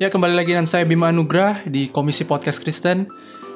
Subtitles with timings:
[0.00, 3.06] Ya kembali lagi dengan saya Bima Anugrah di Komisi Podcast Kristen.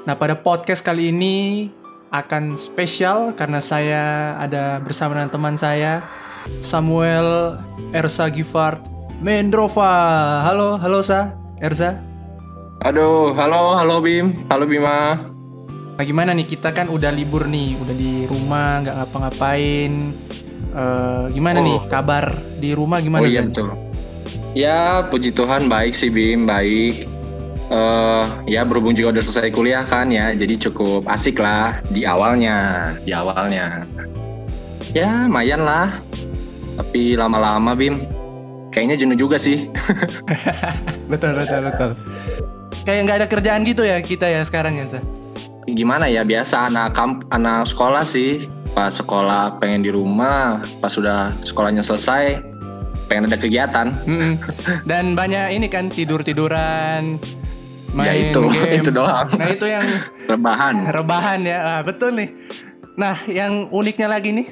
[0.07, 1.69] Nah pada podcast kali ini
[2.15, 6.05] akan spesial karena saya ada bersama dengan teman saya
[6.63, 7.59] Samuel
[7.91, 8.79] Ersa Gifart
[9.19, 9.91] Mendrova.
[10.47, 11.99] Halo, halo Sa, Erza.
[12.85, 15.27] Aduh, halo, halo Bim, halo Bima.
[15.97, 19.93] Nah gimana nih kita kan udah libur nih, udah di rumah nggak ngapa-ngapain.
[20.77, 21.65] Eh, gimana Oh.
[21.65, 22.25] nih kabar
[22.61, 23.73] di rumah gimana oh iya betul.
[24.57, 27.05] Ya, puji Tuhan baik sih Bim, baik.
[27.67, 32.95] eh ya berhubung juga udah selesai kuliah kan ya, jadi cukup asik lah di awalnya,
[33.05, 33.85] di awalnya.
[34.97, 35.93] Ya, lumayan lah.
[36.81, 38.09] Tapi lama-lama Bim,
[38.73, 39.69] kayaknya jenuh juga sih.
[41.13, 41.91] Betul betul betul.
[42.83, 45.01] Kayak nggak ada kerjaan gitu ya kita ya sekarang ya Sa?
[45.69, 48.49] Gimana ya, biasa anak kamp, anak sekolah sih.
[48.73, 52.43] Pas sekolah pengen di rumah, pas sudah sekolahnya selesai,
[53.07, 53.87] pengen ada kegiatan.
[54.05, 54.33] Mm-mm.
[54.83, 57.19] Dan banyak ini kan tidur tiduran,
[57.95, 58.77] main ya itu, game.
[58.83, 59.27] itu doang.
[59.35, 59.87] Nah itu yang
[60.27, 60.75] Rebahan.
[60.91, 62.31] rebahan ya, ah, betul nih.
[62.99, 64.47] Nah yang uniknya lagi nih,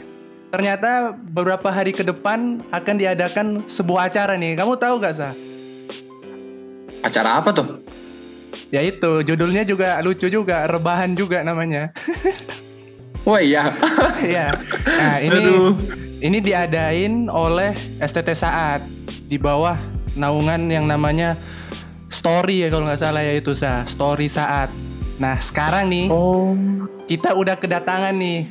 [0.48, 4.54] ternyata beberapa hari ke depan akan diadakan sebuah acara nih.
[4.54, 5.30] Kamu tahu gak sa?
[7.02, 7.68] Acara apa tuh?
[8.70, 11.90] Ya itu judulnya juga lucu juga, rebahan juga namanya.
[13.22, 13.74] Wah iya.
[14.20, 14.46] Iya.
[15.00, 15.72] Nah ini Aduh.
[16.24, 18.80] Ini diadain oleh STT Saat
[19.24, 19.76] di bawah
[20.14, 21.36] naungan yang namanya
[22.06, 24.70] Story ya kalau nggak salah ya itu sa Story Saat.
[25.16, 26.54] Nah sekarang nih Oh.
[27.04, 28.48] kita udah kedatangan nih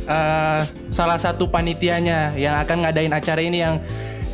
[0.00, 3.82] eh, salah satu panitianya yang akan ngadain acara ini yang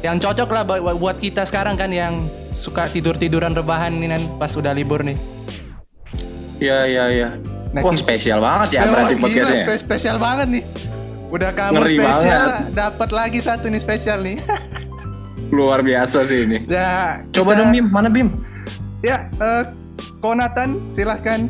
[0.00, 4.22] yang cocok lah buat buat kita sekarang kan yang suka tidur tiduran rebahan nih kan
[4.36, 5.16] pas udah libur nih.
[6.56, 7.28] Iya iya iya.
[7.72, 9.58] Nah, Wah kita- spesial banget ya berarti podcastnya.
[9.66, 10.64] spe- spesial banget nih.
[11.26, 14.38] Udah kamu Ngeri spesial, dapat lagi satu nih spesial nih.
[15.56, 16.58] Luar biasa sih ini.
[16.66, 18.28] ya, Coba kita- dong Bim, mana Bim?
[19.02, 19.64] Ya, eh,
[20.18, 21.46] Konatan silahkan.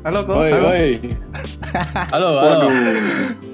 [0.00, 0.66] Halo Ko, Oi, halo.
[0.70, 0.88] oi.
[2.14, 2.66] Halo, halo.
[2.70, 2.72] Waduh.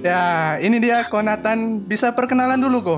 [0.05, 0.23] Ya,
[0.61, 1.81] ini dia Konatan.
[1.83, 2.97] Bisa perkenalan dulu Ko.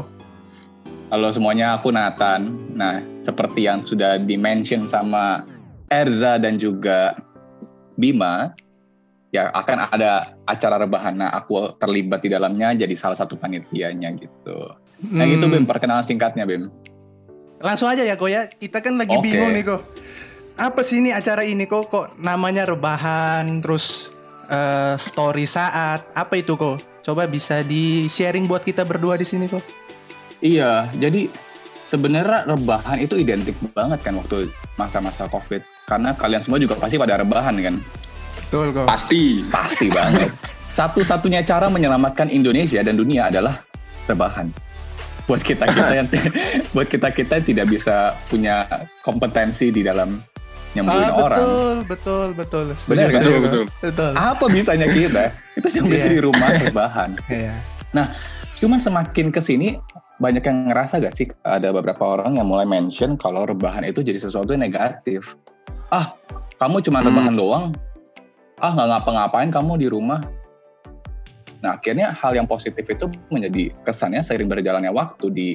[1.09, 2.51] Halo semuanya, aku Nathan.
[2.75, 5.47] Nah, seperti yang sudah di-mention sama
[5.87, 7.15] Erza dan juga
[7.95, 8.51] Bima,
[9.31, 11.17] ya akan ada acara rebahan.
[11.17, 14.73] Nah, aku terlibat di dalamnya jadi salah satu panitianya gitu.
[15.11, 16.71] Nah, Hmm, itu Bim, perkenalan singkatnya Bim.
[17.61, 18.49] Langsung aja ya Ko ya.
[18.49, 19.25] Kita kan lagi Oke.
[19.25, 19.81] bingung nih Ko.
[20.55, 21.89] Apa sih ini acara ini Ko?
[21.89, 24.13] Kok namanya rebahan terus
[24.49, 26.05] eh, story saat.
[26.13, 26.77] Apa itu Ko?
[27.05, 29.61] Coba bisa di-sharing buat kita berdua di sini Ko.
[30.45, 31.29] Iya, jadi
[31.89, 35.61] sebenarnya rebahan itu identik banget kan waktu masa-masa COVID.
[35.85, 37.77] Karena kalian semua juga pasti pada rebahan kan.
[38.55, 38.87] Betul Ko.
[38.87, 39.43] Pasti.
[39.51, 40.31] Pasti banget.
[40.79, 43.59] Satu-satunya cara menyelamatkan Indonesia dan dunia adalah
[44.07, 44.47] rebahan.
[45.27, 46.07] Buat kita kita yang
[46.75, 48.63] buat kita kita yang tidak bisa punya
[49.03, 50.23] kompetensi di dalam
[50.71, 51.39] nyembuhin Ah, orang.
[51.43, 52.65] betul, betul, betul.
[52.79, 53.21] Setuju, Benar kan?
[53.21, 53.65] Betul, betul.
[53.83, 54.13] Betul.
[54.15, 55.23] Apa bisanya kita?
[55.59, 56.13] Kita cuma bisa Iya.
[56.15, 57.11] di rumah rebahan.
[57.35, 57.55] Iya.
[58.55, 59.75] Cuman semakin ke sini
[60.17, 64.23] banyak yang ngerasa gak sih ada beberapa orang yang mulai mention kalau rebahan itu jadi
[64.23, 65.35] sesuatu yang negatif.
[65.91, 66.15] Ah,
[66.57, 67.11] kamu cuma Hmm.
[67.11, 67.67] rebahan doang.
[68.65, 70.25] Ah, nggak ngapa-ngapain kamu di rumah.
[71.61, 75.49] Nah, akhirnya hal yang positif itu menjadi kesannya seiring berjalannya waktu di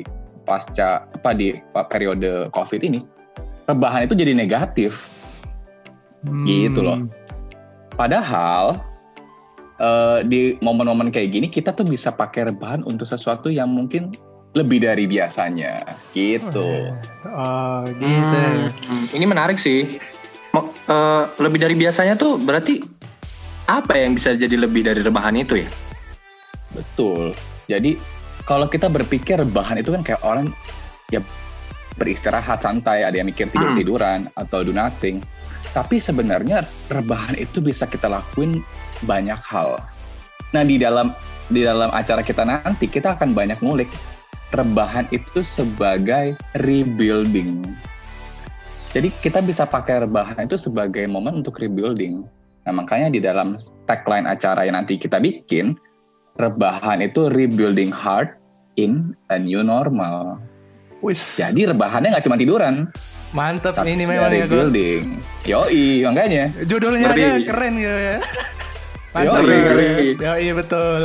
[0.45, 1.57] pasca apa di
[1.89, 3.01] periode COVID ini.
[3.65, 5.09] Rebahan itu jadi negatif.
[6.45, 7.01] Gitu loh.
[7.01, 7.09] Hmm.
[7.97, 8.77] Padahal
[9.81, 14.13] eh, di momen-momen kayak gini kita tuh bisa pakai rebahan untuk sesuatu yang mungkin
[14.53, 16.93] lebih dari biasanya gitu.
[17.25, 18.41] Oh, gitu.
[18.85, 19.97] Hmm, Ini menarik sih.
[20.53, 22.98] Mo- eh, lebih dari biasanya tuh berarti
[23.69, 25.69] apa yang bisa jadi lebih dari rebahan itu ya?
[26.73, 27.37] Betul.
[27.69, 28.01] Jadi
[28.49, 30.49] kalau kita berpikir rebahan itu kan kayak orang
[31.13, 31.21] ya
[32.01, 35.21] beristirahat santai, ada yang mikir tidur-tiduran atau do nothing.
[35.69, 38.57] Tapi sebenarnya rebahan itu bisa kita lakuin
[39.05, 39.77] banyak hal.
[40.49, 41.13] Nah, di dalam
[41.45, 43.89] di dalam acara kita nanti kita akan banyak ngulik
[44.49, 47.61] rebahan itu sebagai rebuilding.
[48.89, 52.38] Jadi kita bisa pakai rebahan itu sebagai momen untuk rebuilding.
[52.69, 53.57] Nah, makanya di dalam
[53.89, 55.73] tagline acara yang nanti kita bikin,
[56.37, 58.37] rebahan itu rebuilding heart
[58.77, 60.37] in a new normal.
[61.01, 61.41] Wis.
[61.41, 62.85] Jadi rebahannya nggak cuma tiduran,
[63.33, 64.53] mantep tapi ini memang ya, Ko.
[64.53, 65.17] rebuilding.
[65.49, 66.53] Yoi, makanya.
[66.61, 67.23] Judulnya Ngeri.
[67.25, 68.17] aja keren gitu ya.
[69.17, 69.41] Mantap.
[69.41, 69.57] Yoi,
[70.21, 70.37] ya.
[70.37, 71.01] Yoi, betul.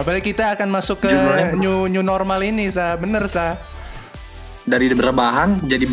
[0.00, 1.12] Apalagi kita akan masuk ke
[1.60, 2.96] new new normal ini, sa.
[2.96, 3.60] Bener, sa.
[4.64, 5.84] Dari rebahan jadi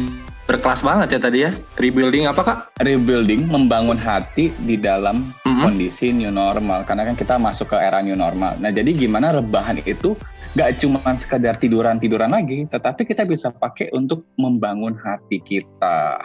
[0.51, 1.55] berkelas banget ya tadi ya.
[1.79, 2.57] Rebuilding apa kak?
[2.83, 5.63] Rebuilding, membangun hati di dalam Mhm.
[5.63, 6.83] kondisi new normal.
[6.83, 8.59] Karena kan kita masuk ke era new normal.
[8.59, 10.19] Nah, jadi gimana rebahan itu
[10.51, 16.19] nggak cuma sekedar tiduran-tiduran lagi, tetapi kita bisa pakai untuk membangun hati kita.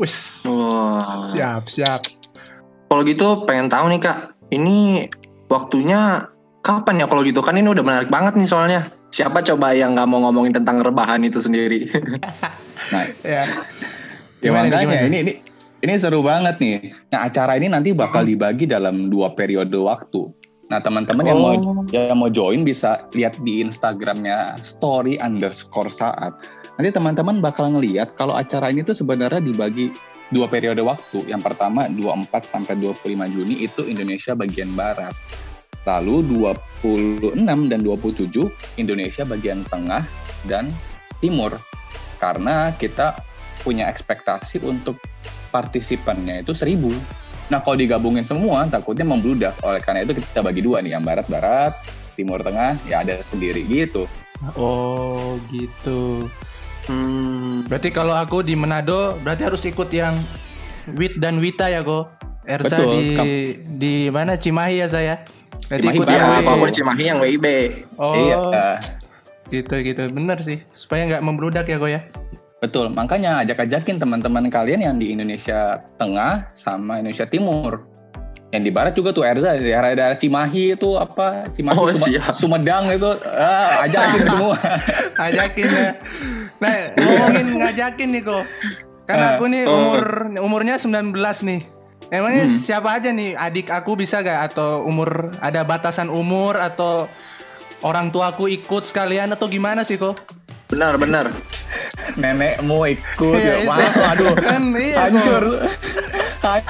[0.00, 0.48] Wis.
[0.48, 1.04] Wah.
[1.28, 2.00] Siap, siap.
[2.88, 5.04] Kalau gitu pengen tahu nih kak, ini
[5.52, 6.24] waktunya
[6.64, 7.44] kapan ya kalau gitu?
[7.44, 8.88] Kan ini udah menarik banget nih soalnya.
[9.12, 11.84] Siapa coba yang nggak mau ngomongin tentang rebahan itu sendiri?
[12.82, 13.46] Nah, Ya.
[14.42, 15.06] ya Gimana makanya gimana?
[15.06, 15.32] ini ini
[15.78, 16.76] ini seru banget nih.
[17.14, 20.26] Nah, acara ini nanti bakal dibagi dalam dua periode waktu.
[20.66, 21.86] Nah, teman-teman yang mau Oh.
[21.94, 26.34] yang mau join bisa lihat di Instagramnya story underscore saat.
[26.74, 29.94] Nanti teman-teman bakal ngeliat kalau acara ini tuh sebenarnya dibagi
[30.32, 31.22] dua periode waktu.
[31.28, 32.98] Yang pertama 24 sampai 25
[33.28, 35.14] Juni itu Indonesia bagian barat.
[35.82, 36.22] Lalu
[36.82, 38.30] 26 dan 27
[38.78, 40.06] Indonesia bagian tengah
[40.46, 40.70] dan
[41.18, 41.58] timur.
[42.22, 43.18] Karena kita
[43.62, 44.98] punya ekspektasi untuk
[45.50, 47.50] partisipannya itu 1000.
[47.50, 49.58] Nah kalau digabungin semua takutnya membludak.
[49.66, 51.74] Oleh karena itu kita bagi dua nih, yang barat-barat,
[52.14, 54.06] timur tengah ya ada sendiri gitu.
[54.58, 56.26] Oh, gitu.
[56.90, 60.18] Hmm, Berarti kalau aku di Manado berarti harus ikut yang
[60.98, 62.10] Wit dan Wita ya, Go.
[62.42, 63.28] Ersa Betul, di kam-
[63.76, 65.14] di mana Cimahi ya saya.
[65.66, 67.46] Berarti Cimahi ikut yang ya W- kalau aku di Cimahi yang WIB.
[67.96, 68.36] Oh, Iya,
[69.48, 70.02] gitu gitu.
[70.08, 70.58] Bener sih.
[70.68, 72.02] Supaya nggak membludak ya, Go ya.
[72.58, 72.88] betul.
[72.88, 77.82] Makanya ajak-ajakin teman-teman kalian yang di Indonesia Tengah sama Indonesia Timur.
[78.48, 81.48] Yang di barat juga tuh Erza, daerah-daerah Cimahi itu apa?
[81.48, 82.30] Cimahi, Oh, siap.
[82.30, 84.56] Sumedang itu, ah, ajakin semua.
[85.16, 85.90] Ajakin ya.
[86.58, 88.38] Nah, ngomongin ngajakin nih, Go.
[89.02, 89.72] Karena Eh, aku nih oh.
[89.74, 90.02] umur
[90.38, 91.10] umurnya 19
[91.42, 91.60] nih.
[92.12, 92.60] Emangnya Hmm.
[92.60, 97.08] siapa aja nih adik aku bisa gak atau umur ada batasan umur atau
[97.80, 100.20] orang tuaku ikut sekalian atau gimana sih kok?
[100.68, 101.32] Benar benar.
[102.20, 105.44] Nenekmu ikut, Iya, ya, wah, aduh, Kan iya, hancur.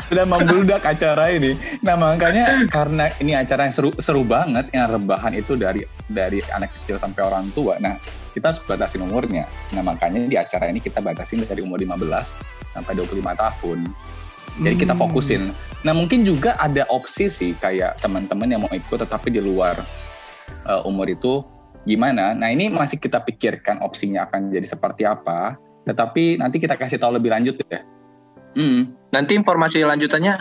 [0.06, 1.58] Sudah membludak acara ini.
[1.82, 6.70] Nah makanya karena ini acara yang seru seru banget, yang rebahan itu dari dari anak
[6.70, 7.80] kecil sampai orang tua.
[7.82, 7.98] Nah
[8.30, 9.42] kita harus batasin umurnya.
[9.74, 12.30] Nah makanya di acara ini kita batasin dari umur 15
[12.70, 13.78] sampai 25 tahun.
[14.54, 15.02] Jadi kita Hmm.
[15.02, 15.42] fokusin.
[15.82, 19.80] Nah mungkin juga ada opsi sih kayak teman-teman yang mau ikut tetapi di luar
[20.64, 21.40] uh, umur itu
[21.82, 22.32] gimana.
[22.32, 25.56] Nah ini masih kita pikirkan opsinya akan jadi seperti apa.
[25.82, 27.82] Tetapi nanti kita kasih tahu lebih lanjut ya.
[28.52, 30.34] Hmm, Nanti informasi lanjutannya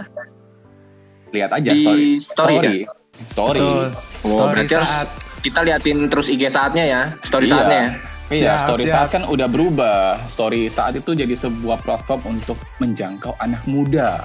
[1.32, 2.20] lihat aja di story.
[2.20, 2.92] story, ya?
[3.26, 3.60] Story.
[3.60, 3.84] Betul.
[4.22, 5.10] Oh, Story berarti harus saat
[5.42, 7.54] kita liatin terus IG saatnya ya, story Iya.
[7.56, 7.90] saatnya ya.
[8.32, 8.96] Iya, Siap, story siap.
[8.96, 10.00] saat kan udah berubah.
[10.26, 14.24] Story saat itu jadi sebuah platform untuk menjangkau anak muda.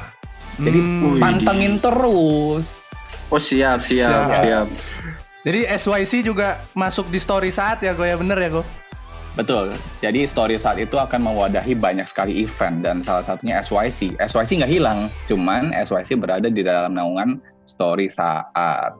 [0.57, 1.21] Jadi Hmm, Wih.
[1.21, 2.87] pantengin terus.
[3.27, 4.41] Oh siap siap Siap.
[4.41, 4.67] siap.
[5.43, 8.63] Jadi SYC juga masuk di story saat ya, Go ya bener ya, Go?
[9.35, 9.75] Betul.
[10.01, 14.17] Jadi story saat itu akan mewadahi banyak sekali event dan salah satunya SYC.
[14.17, 18.95] SYC nggak hilang, cuman SYC berada di dalam naungan story saat.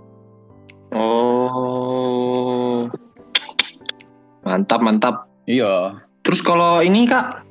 [4.57, 5.17] Mantap mantap.
[5.45, 6.01] Iya.
[6.25, 7.45] Terus kalau ini kak,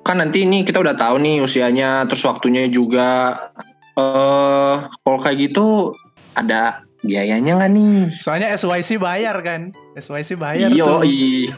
[0.00, 3.36] kan nanti ini kita udah tahu nih usianya, terus waktunya juga.
[4.00, 5.92] Eh, kalau kayak gitu
[6.32, 7.96] ada biayanya nggak nih?
[8.16, 9.76] Soalnya SYC bayar kan?
[9.92, 11.00] SYC bayar Iyo, tuh.
[11.04, 11.52] i.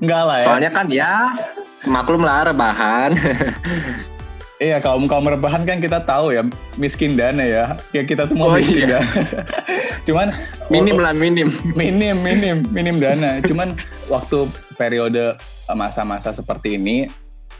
[0.00, 0.46] Enggak lah ya.
[0.48, 1.36] Soalnya kan ya
[1.84, 3.12] maklum lah rebahan.
[4.62, 6.46] Iya, kaum kaum rebahan kan kita tahu ya
[6.78, 7.74] miskin dana ya.
[7.90, 9.02] Ya kita semua Oh, miskin iya.
[9.02, 9.42] ya.
[10.06, 10.30] Cuman
[10.70, 11.50] minim lah minim.
[11.78, 13.42] minim minim minim dana.
[13.42, 13.74] Cuman
[14.06, 14.46] waktu
[14.78, 17.10] periode eh, masa-masa seperti ini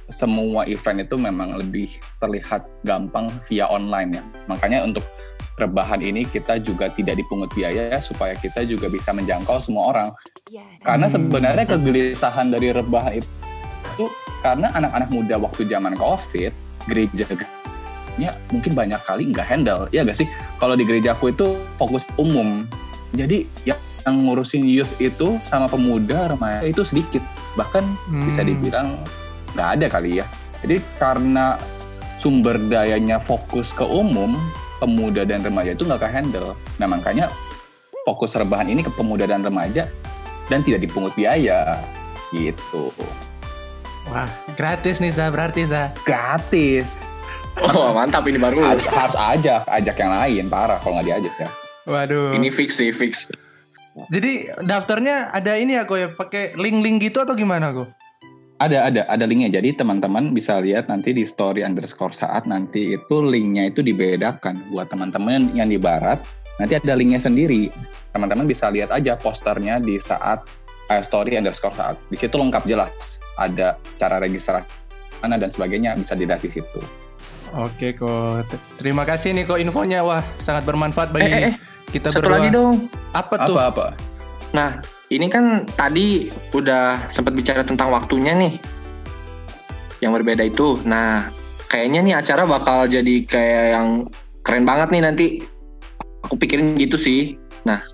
[0.07, 4.25] semua event itu memang lebih terlihat gampang via online ya.
[4.47, 5.03] Makanya untuk
[5.59, 10.09] rebahan ini kita juga tidak dipungut biaya ya, supaya kita juga bisa menjangkau semua orang.
[10.81, 11.15] Karena Hmm.
[11.19, 14.05] sebenarnya kegelisahan dari rebahan itu
[14.41, 16.51] karena anak-anak muda waktu zaman Covid,
[16.87, 17.25] gereja
[18.21, 19.89] ya mungkin banyak kali nggak handle.
[19.95, 20.29] Ya gak sih?
[20.61, 22.69] Kalau di gerejaku itu fokus umum.
[23.17, 27.23] Jadi ya yang ngurusin youth itu sama pemuda remaja itu sedikit.
[27.55, 27.85] Bahkan
[28.27, 28.49] bisa Hmm.
[28.49, 28.89] dibilang
[29.55, 30.27] nggak ada kali ya.
[30.65, 31.57] Jadi karena
[32.23, 34.39] sumber dayanya fokus ke umum,
[34.79, 36.55] pemuda dan remaja itu nggak ke handle.
[36.79, 37.31] Nah makanya
[38.07, 39.87] fokus rebahan ini ke pemuda dan remaja
[40.51, 41.79] dan tidak dipungut biaya
[42.33, 42.91] gitu.
[44.11, 44.27] Wah,
[44.59, 45.95] gratis nih Za, berarti Za.
[46.03, 46.99] Gratis.
[47.61, 48.65] Oh mantap ini baru.
[48.65, 51.49] Harus, harus ajak, ajak yang lain parah kalau nggak diajak ya.
[51.87, 52.35] Waduh.
[52.35, 53.29] Ini fix sih fix.
[54.09, 56.09] Jadi daftarnya ada ini ya, ya?
[56.09, 57.85] Pakai link-link gitu atau gimana, Go?
[58.63, 59.59] Ada, ada, ada linknya.
[59.59, 64.89] Jadi teman-teman bisa lihat nanti di story underscore saat nanti itu linknya itu dibedakan buat
[64.89, 66.23] teman-teman yang di barat.
[66.57, 67.69] Nanti ada linknya sendiri.
[68.15, 70.47] Teman-teman bisa lihat aja posternya di saat
[71.01, 71.97] story underscore saat.
[72.13, 73.17] Di situ lengkap jelas.
[73.41, 74.69] Ada cara registrasi
[75.23, 76.83] mana dan sebagainya bisa dilihat di situ.
[77.55, 78.49] Oke, kok.
[78.77, 80.03] Terima kasih nih kok infonya.
[80.03, 81.55] Wah, sangat bermanfaat bagi Eh, eh, eh.
[81.89, 82.37] kita Satu berdua.
[82.43, 82.91] lagi dong.
[83.13, 83.57] Apa tuh?
[83.57, 83.87] Apa apa?
[84.53, 88.57] Nah, ini kan tadi udah sempat bicara tentang waktunya nih.
[90.01, 90.81] Yang berbeda itu.
[90.83, 91.29] Nah,
[91.69, 93.89] kayaknya nih acara bakal jadi kayak yang
[94.43, 95.27] keren banget nih nanti.
[96.27, 97.37] Aku pikirin gitu sih.
[97.63, 97.85] Nah,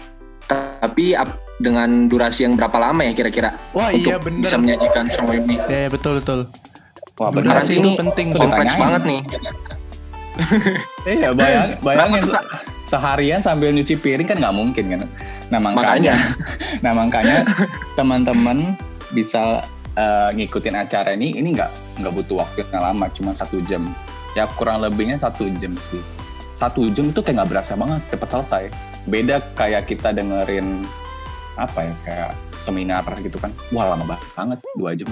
[0.48, 4.46] tapi ap- dengan durasi yang berapa lama ya kira-kira Wah untuk iya bener.
[4.46, 5.58] bisa menyajikan semua ini?
[5.66, 6.40] Ya, ya, betul betul.
[7.18, 8.26] Wah, Durasi itu ini penting.
[8.30, 8.82] Tuh, Kompleks ditanyain.
[8.86, 9.20] banget nih.
[11.02, 12.22] Iya, bayang, bayangin
[12.86, 15.00] seharian sambil nyuci piring kan nggak mungkin kan.
[15.50, 15.74] Nah Makanya.
[15.74, 16.14] makanya,
[16.84, 17.38] nah makanya
[17.98, 18.58] teman-teman
[19.10, 19.66] bisa
[19.98, 23.82] eh, ngikutin acara ini, ini nggak nggak butuh waktu yang lama, cuma satu jam.
[24.38, 25.98] Ya kurang lebihnya satu jam sih.
[26.54, 28.64] Satu jam itu kayak nggak berasa banget, cepat selesai.
[29.10, 30.86] Beda kayak kita dengerin
[31.58, 32.30] apa ya kayak
[32.62, 35.10] seminar gitu kan, wah lama banget dua jam.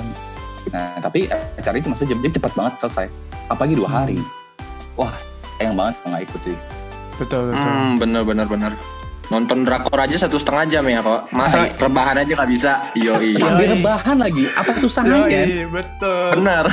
[0.71, 3.07] Nah tapi acara itu masih jam, jadi cepat banget selesai.
[3.51, 4.19] Apalagi dua hari.
[4.95, 5.11] Wah
[5.59, 6.57] sayang banget nggak ikut sih.
[7.19, 7.67] Betul betul.
[7.67, 8.73] Hmm, bener bener bener.
[9.27, 11.27] Nonton drakor aja satu setengah jam ya kok.
[11.35, 11.75] Masa Hai.
[11.75, 12.73] rebahan aja nggak bisa?
[12.95, 13.35] Yoi.
[13.35, 13.75] Sambil Yoi.
[13.75, 15.27] rebahan lagi, apa susahnya?
[15.27, 16.27] Yoi, betul.
[16.39, 16.65] Bener.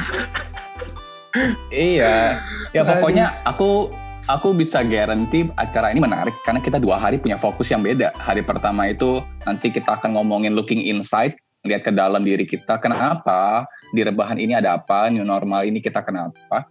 [1.74, 2.38] Iya,
[2.78, 3.90] ya pokoknya aku
[4.28, 8.16] aku bisa guarantee acara ini menarik karena kita dua hari punya fokus yang beda.
[8.16, 11.36] Hari pertama itu nanti kita akan ngomongin looking inside,
[11.68, 12.80] lihat ke dalam diri kita.
[12.80, 15.12] Kenapa di rebahan ini ada apa?
[15.12, 16.68] New normal ini kita kenapa?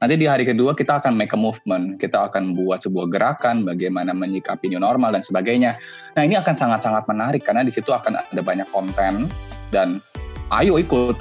[0.00, 4.12] Nanti di hari kedua kita akan make a movement, kita akan buat sebuah gerakan, bagaimana
[4.12, 5.80] menyikapi new normal dan sebagainya.
[6.12, 9.32] Nah ini akan sangat-sangat menarik karena di situ akan ada banyak konten
[9.72, 10.04] dan
[10.52, 11.16] ayo ikut.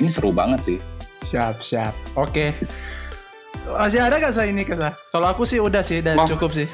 [0.00, 0.78] Ini seru banget sih.
[1.24, 1.96] Siap siap.
[2.12, 2.52] Oke.
[3.68, 4.94] Masih ada gak saya ini kesah?
[5.10, 6.28] Kalau aku sih udah sih, udah Oh.
[6.28, 6.68] cukup sih.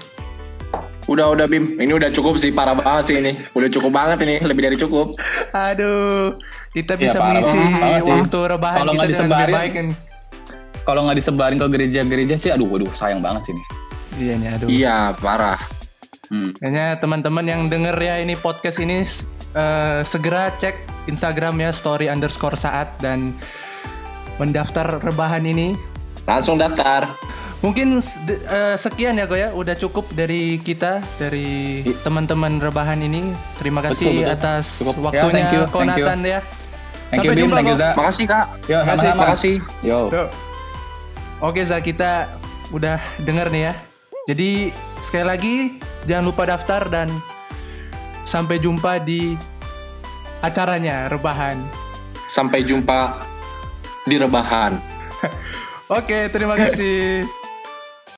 [1.05, 1.77] Udah udah Bim.
[1.77, 3.33] Ini udah cukup sih parah banget sih ini.
[3.51, 5.19] Udah cukup banget ini, lebih dari cukup.
[5.51, 6.39] Aduh,
[6.71, 8.13] kita Ya, bisa parah mengisi banget sih.
[8.15, 9.89] waktu rebahan Kalau kita nggak dengan lebih disebarin- baik kan.
[10.83, 13.63] kalau nggak disebarin ke gereja-gereja sih aduh waduh sayang banget sih ini.
[14.15, 14.67] Iya nih, aduh.
[14.69, 15.61] Iya, parah.
[16.29, 16.51] Hmm.
[16.55, 19.05] Kayaknya teman-teman yang denger ya ini podcast ini
[19.53, 23.35] eh, segera cek Instagramnya story underscore saat dan
[24.37, 25.75] mendaftar rebahan ini.
[26.27, 27.11] Langsung daftar.
[27.63, 33.31] Mungkin eh, sekian ya kok ya, udah cukup dari kita dari teman-teman rebahan ini.
[33.55, 34.35] Terima kasih Betul, betul.
[34.35, 34.95] atas Cukup.
[34.99, 35.75] Ya, waktunya thank you, thank you.
[35.79, 36.41] Konatan ya.
[36.43, 37.83] Thank Sampai you, Bim, jumpa thank you, kok.
[37.83, 37.91] Za.
[37.95, 38.47] Makasih Kak.
[38.67, 39.21] Yo, sama-sama.
[39.23, 39.57] Makasih.
[39.87, 39.99] Yo.
[40.11, 40.29] Tuh.
[41.39, 42.13] Oke Za, kita
[42.75, 43.73] udah denger nih ya.
[44.27, 44.51] Jadi
[44.99, 45.55] sekali lagi
[46.11, 47.11] jangan lupa daftar dan
[48.27, 49.39] sampai jumpa di
[50.43, 51.63] acaranya rebahan.
[52.27, 53.23] Sampai jumpa
[54.07, 54.75] di rebahan.
[55.93, 57.42] Oke, terima kasih.